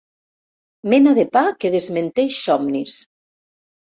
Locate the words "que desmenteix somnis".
1.63-2.97